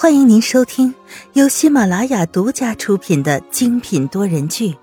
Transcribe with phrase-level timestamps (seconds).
[0.00, 0.94] 欢迎您收听
[1.34, 4.72] 由喜马拉雅独家出品的精品多人剧《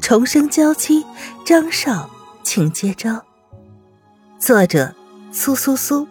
[0.00, 1.04] 重生娇妻》，
[1.46, 2.10] 张少，
[2.42, 3.24] 请接招。
[4.40, 4.92] 作者：
[5.30, 6.08] 苏苏苏，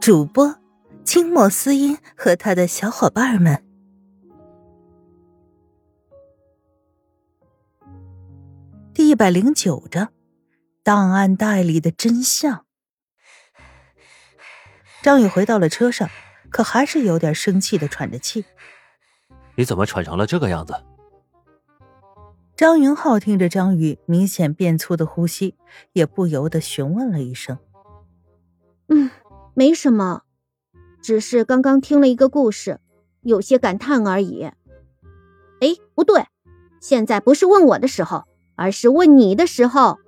[0.00, 0.56] 主播：
[1.04, 3.62] 清末思音和他的小伙伴们。
[8.94, 10.08] 第一百零九章：
[10.82, 12.64] 档案袋里的真相。
[15.02, 16.08] 张宇回到了车上。
[16.56, 18.46] 可还是有点生气的喘着气。
[19.56, 20.72] 你怎么喘成了这个样子？
[22.56, 25.54] 张云浩听着张宇明显变粗的呼吸，
[25.92, 27.58] 也不由得询问了一声
[28.88, 29.10] ：“嗯，
[29.52, 30.22] 没什么，
[31.02, 32.80] 只是刚刚听了一个故事，
[33.20, 34.44] 有些感叹而已。”
[35.60, 36.24] 哎，不对，
[36.80, 39.98] 现在不是问我的时候，而是问你的时候。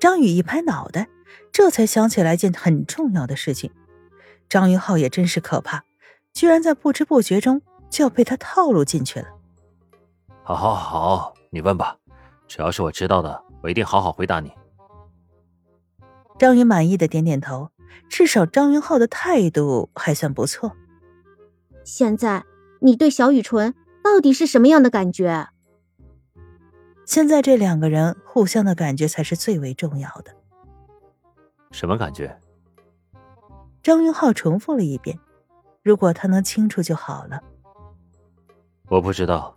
[0.00, 1.10] 张宇一拍脑袋，
[1.52, 3.70] 这才想起来件很重要的事情。
[4.54, 5.82] 张云浩也真是可怕，
[6.32, 9.26] 居然在不知不觉中就要被他套路进去了。
[10.44, 11.96] 好，好，好，你问吧，
[12.46, 14.52] 只要是我知道的，我一定好好回答你。
[16.38, 17.70] 张云满意的点点头，
[18.08, 20.70] 至少张云浩的态度还算不错。
[21.82, 22.44] 现在
[22.80, 25.48] 你对小雨纯到底是什么样的感觉？
[27.04, 30.32] 现在这两个人互相的感觉才是最为重要的。
[31.72, 32.38] 什么感觉？
[33.84, 35.20] 张云浩重复了一遍
[35.84, 37.42] ：“如果他能清楚就好了。”
[38.88, 39.54] 我不知道。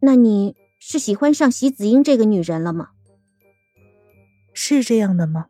[0.00, 2.92] 那你是喜欢上席子英这个女人了吗？
[4.54, 5.48] 是这样的吗？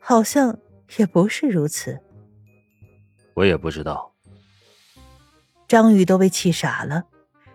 [0.00, 0.58] 好像
[0.96, 2.00] 也不是如此。
[3.34, 4.12] 我也不知道。
[5.68, 7.04] 张宇都被气傻了。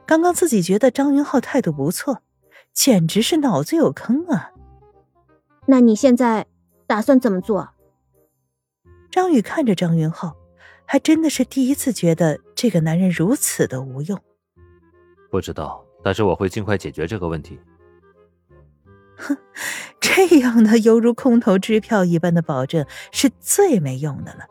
[0.05, 2.21] 刚刚自己觉得张云浩态度不错，
[2.73, 4.51] 简直是脑子有坑啊！
[5.65, 6.47] 那你现在
[6.87, 7.69] 打算怎么做？
[9.19, 10.37] 张宇看着张云浩，
[10.85, 14.17] 还真的是第一次觉得这个男人如此的无用。
[15.29, 17.59] 不知道，但是我会尽快解决这个问题。
[19.17, 19.37] 哼，
[19.99, 24.45] 这样的犹如空头支票一般的保证是最没用的了，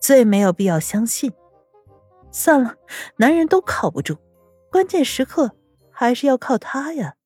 [0.00, 1.34] 最没有必要相信。
[2.32, 2.76] 算了，
[3.16, 4.16] 男人都靠不住，
[4.72, 5.54] 关键时刻
[5.90, 7.16] 还是要靠他呀。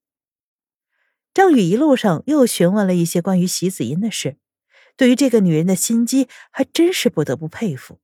[1.32, 4.38] 张宇一路上又询问了一些关于席子音的事。
[4.96, 8.00] 对于这个女人的心机，还真是不得不佩服。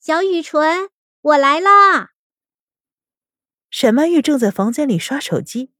[0.00, 2.12] 小雨纯，我来啦！
[3.70, 5.72] 沈曼玉正在房间里刷手机，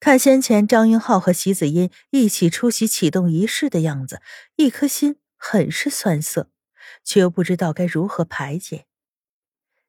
[0.00, 4.22] 看先前张英浩和席子音一起出席启动仪式的样子，
[4.56, 6.50] 一颗心很是酸涩，
[7.04, 8.86] 却又不知道该如何排解，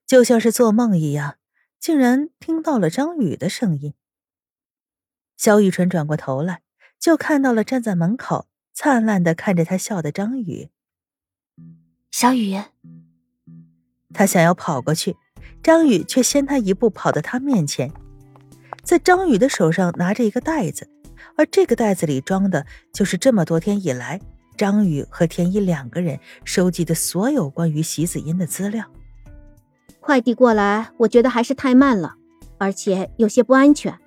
[0.06, 1.38] 就像是做梦一样，
[1.80, 3.94] 竟然听到了张宇的声音。
[5.38, 6.64] 小雨纯转过头来，
[7.00, 8.48] 就看到了站在门口。
[8.82, 10.70] 灿烂的看着他笑的张宇，
[12.12, 12.58] 小雨，
[14.14, 15.18] 他想要跑过去，
[15.62, 17.92] 张宇却先他一步跑到他面前，
[18.82, 20.90] 在张宇的手上拿着一个袋子，
[21.36, 24.22] 而这个袋子里装的就是这么多天以来
[24.56, 28.86] 张宇和田一两个人收集的所有关于席子音的资料。
[30.00, 32.16] 快递过来，我觉得还是太慢了，
[32.58, 34.00] 而且有些不安全。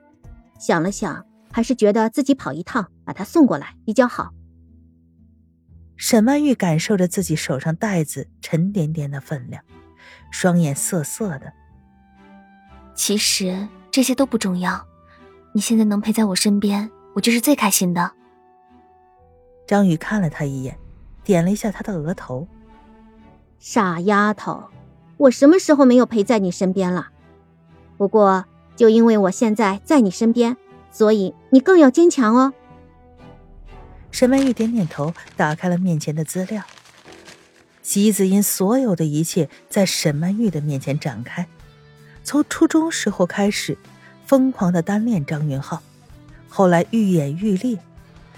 [0.58, 4.32] 想了想，还是觉得自己跑一趟把它送过来比较好。
[5.96, 9.62] 沈曼玉感受着自己手上袋子沉甸甸的分量，
[10.30, 11.52] 双眼涩涩的。
[12.94, 14.86] 其实这些都不重要，
[15.52, 18.12] 你现在能陪在我身边，我就是最开心的。
[19.66, 20.76] 张宇看了他一眼，
[21.22, 22.46] 点了一下他的额头。
[23.58, 24.64] 傻丫头，
[25.16, 27.10] 我什么时候没有陪在你身边了？
[27.96, 28.44] 不过
[28.74, 30.56] 就因为我现在在你身边，
[30.90, 32.52] 所以你更要坚强哦。
[34.12, 36.62] 沈曼玉点点头，打开了面前的资料。
[37.82, 41.48] 席子英所有的一切在沈曼玉的面前展开，
[42.22, 43.76] 从初中时候开始，
[44.24, 45.82] 疯狂的单恋张云浩，
[46.48, 47.78] 后来愈演愈烈，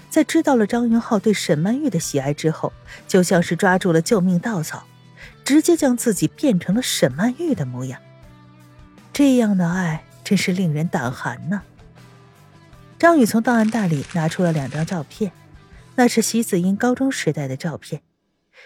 [0.09, 2.73] 在知道了张云浩对沈曼玉的喜爱之后，
[3.07, 4.85] 就像是抓住了救命稻草，
[5.43, 7.99] 直接将自己变成了沈曼玉的模样。
[9.13, 11.61] 这样的爱真是令人胆寒呐！
[12.97, 15.31] 张宇从档案袋里拿出了两张照片。
[15.97, 18.01] 那是徐子英高中时代的照片，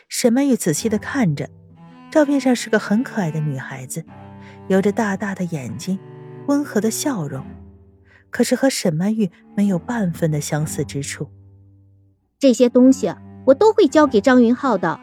[0.07, 1.49] 沈曼玉仔细的看着，
[2.09, 4.03] 照片上是个很可爱的女孩子，
[4.67, 5.99] 有着大大的眼睛，
[6.47, 7.45] 温和的笑容，
[8.31, 11.29] 可是和沈曼玉没有半分的相似之处。
[12.39, 13.13] 这些东西
[13.45, 14.99] 我都会交给张云浩的，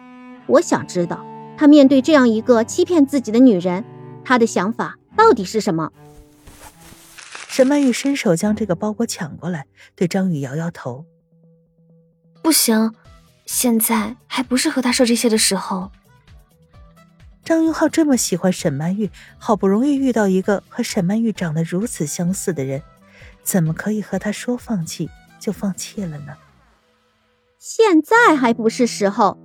[0.48, 1.24] 我想知道
[1.56, 3.84] 他面对这样一个欺骗自己的女人，
[4.24, 5.92] 他的想法到底是什么。
[7.48, 11.06] 沈曼玉伸手将这个包裹抢过来，对张宇摇摇头。
[12.46, 12.94] 不行，
[13.44, 15.90] 现在还不是和他说这些的时候。
[17.42, 22.82] 张云浩这么喜欢沈曼玉，好不容易遇到一个和沈曼玉长得如此相似的人，
[23.42, 25.10] 怎么可以和他说放弃
[25.40, 26.34] 就放弃了呢？
[27.58, 29.36] 现在还不是时候，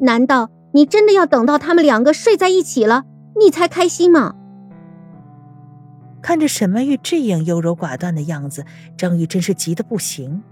[0.00, 3.04] 难道你真的要等到他们两个睡在一起了，
[3.38, 4.34] 你才开心吗？
[6.20, 8.66] 看着沈曼玉这样优柔寡断的样子，
[8.96, 10.42] 张宇真是急得不行。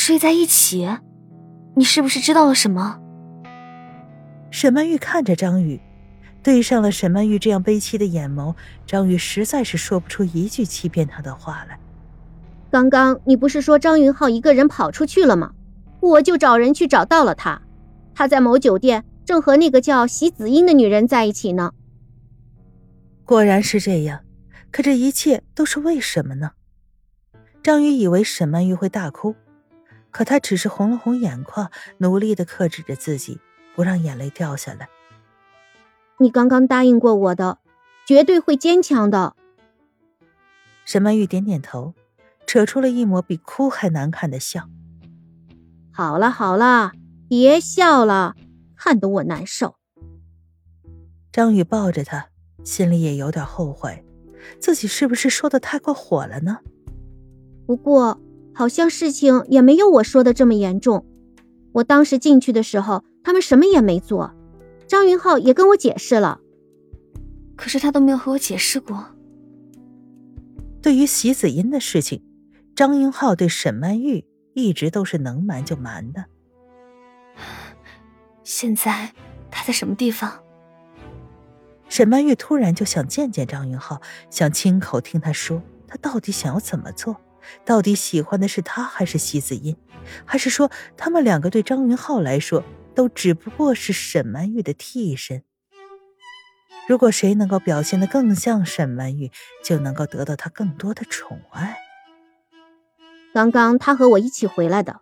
[0.00, 0.88] 睡在一起？
[1.76, 2.98] 你是不是知道了什么？
[4.50, 5.78] 沈曼玉看着张宇。
[6.42, 8.54] 对上了沈曼玉这样悲戚的眼眸，
[8.86, 11.78] 张宇实在是说不出一句欺骗他的话来。
[12.70, 15.52] 刚刚你不是说张云浩一个人跑出去了吗？
[16.00, 17.60] 我就找人去找到了他，
[18.14, 21.72] 他在某酒店正和那个叫席子英的女人在一起呢。
[23.26, 24.20] 果然是这样，
[24.72, 26.52] 可这一切都是为什么呢？
[27.62, 29.36] 张宇以为沈曼玉会大哭，
[30.10, 33.40] 可他只是红了红眼眶，努力的克制着自己，
[33.74, 34.88] 不让眼泪掉下来。
[36.18, 37.58] 你刚刚答应过我的，
[38.06, 39.34] 绝对会坚强的。
[40.84, 41.94] 沈曼玉点点头，
[42.46, 44.68] 扯出了一抹比哭还难看的笑。
[45.92, 46.92] 好了好了，
[47.28, 48.34] 别笑了，
[48.76, 49.76] 看得我难受。
[51.32, 52.28] 张宇抱着她，
[52.64, 54.04] 心里也有点后悔，
[54.58, 56.58] 自己是不是说的太过火了呢？
[57.66, 58.20] 不过
[58.54, 61.06] 好像事情也没有我说的这么严重。
[61.72, 64.34] 我当时进去的时候，他们什么也没做。
[64.86, 66.40] 张云浩也跟我解释了，
[67.56, 69.06] 可是他都没有和我解释过。
[70.82, 72.24] 对于席子音的事情，
[72.74, 74.24] 张云浩对沈曼玉
[74.54, 76.24] 一直都是能瞒就瞒的。
[78.42, 79.12] 现在
[79.50, 80.42] 他在什么地方？
[81.88, 87.16] 沈曼玉突然就想见见张云浩，想亲口听他说他到底想要怎么做，
[87.64, 89.76] 到底喜欢的是他还是席子音，
[90.24, 92.64] 还是说他们两个对张云浩来说？
[92.92, 95.44] 都只不过是沈曼玉的替身。
[96.88, 99.30] 如果谁能够表现的更像沈曼玉，
[99.64, 101.78] 就能够得到他更多的宠爱。
[103.32, 105.00] 刚刚他和我一起回来的，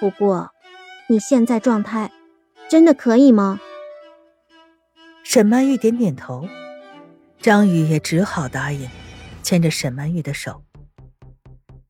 [0.00, 0.50] 不过
[1.08, 2.10] 你现在状态
[2.68, 3.60] 真的可以吗？
[5.22, 6.48] 沈曼玉点点头，
[7.40, 8.90] 张宇也只好答应，
[9.42, 10.64] 牵着沈曼玉的手。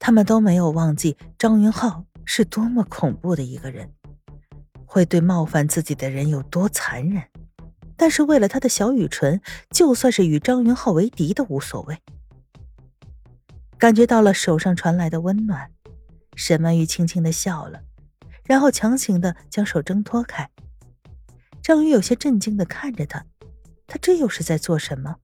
[0.06, 3.90] 他们都没有忘记张云浩是多么恐怖的一个人。
[4.84, 7.24] 会对冒犯自己的人有多残忍？
[7.96, 9.40] 但是为了他的小雨纯，
[9.70, 11.96] 就算是与张云浩为敌都无所谓。
[13.78, 15.70] 感觉到了手上传来的温暖，
[16.36, 17.80] 沈曼玉轻轻的笑了，
[18.44, 20.50] 然后强行的将手挣脱开。
[21.62, 23.24] 张宇有些震惊的看着他，
[23.86, 25.16] 他这又是在做什么？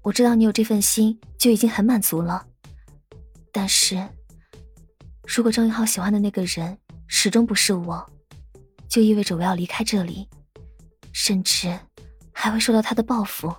[0.00, 2.46] 我知道你有这份心就已经很满足了，
[3.52, 4.08] 但是
[5.26, 8.06] 如果张云浩喜欢的那个人始终不是我。
[8.88, 10.28] 就意味着我要离开这里，
[11.12, 11.78] 甚至
[12.32, 13.54] 还会受到他的报复。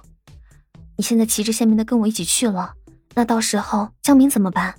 [0.98, 2.74] 你现在旗帜鲜明的跟我一起去了，
[3.16, 4.78] 那到时候江明怎么办？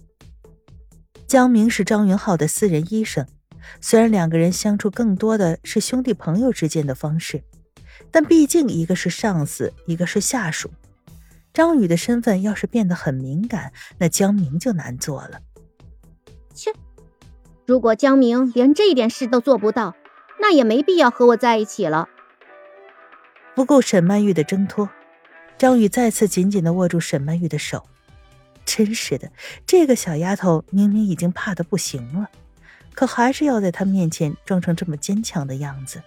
[1.26, 3.26] 江明是张云浩的私人医生，
[3.80, 7.42] 虽然两个人相处更多的是兄弟朋友之间的方式，
[8.10, 10.70] 但毕竟一个是上司，一个是下属。
[11.52, 15.40] 张宇的身份要是变得很敏感，那江明就难做了。
[16.54, 16.72] 切，
[17.66, 19.94] 如果江明连这点事都做不到。
[20.44, 22.08] 那也没必要和我在一起了。
[23.54, 24.90] 不顾沈曼玉的挣脱，
[25.56, 27.84] 张宇再次紧紧的握住沈曼玉的手。
[28.64, 29.30] 真是的，
[29.64, 32.28] 这个小丫头明明已经怕的不行了，
[32.92, 36.02] 可还是要在她面前装成这么坚强的样子。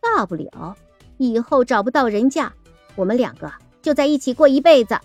[0.00, 0.76] 大不了
[1.18, 2.52] 以后找不到人嫁，
[2.94, 4.98] 我们两个就在一起过一辈子。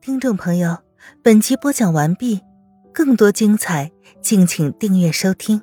[0.00, 0.78] 听众朋友。
[1.20, 2.40] 本集播讲完毕，
[2.92, 5.60] 更多精彩，敬请订阅收听。